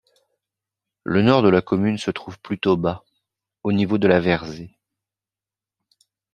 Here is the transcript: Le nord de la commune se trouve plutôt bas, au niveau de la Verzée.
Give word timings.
Le 1.03 1.21
nord 1.21 1.43
de 1.43 1.49
la 1.49 1.61
commune 1.61 1.99
se 1.99 2.09
trouve 2.09 2.39
plutôt 2.39 2.75
bas, 2.75 3.03
au 3.61 3.71
niveau 3.71 3.99
de 3.99 4.07
la 4.07 4.19
Verzée. 4.19 4.75